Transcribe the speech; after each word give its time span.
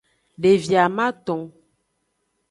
Devi 0.43 0.75
amaton. 0.85 1.41